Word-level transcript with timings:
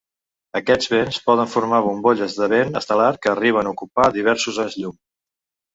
Aquests 0.59 0.89
vents 0.93 1.19
poden 1.27 1.51
formar 1.57 1.81
bombolles 1.89 2.39
de 2.41 2.49
vent 2.55 2.81
estel·lar 2.83 3.13
que 3.27 3.35
arriben 3.35 3.71
a 3.73 3.77
ocupar 3.79 4.11
diversos 4.21 4.63
anys 4.67 4.81
llum. 4.83 5.03